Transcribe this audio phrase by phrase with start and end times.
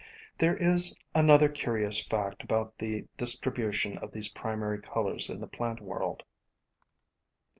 [0.39, 5.47] There is another curious fact about the distri bution of these primary colors in the
[5.47, 6.23] plant world.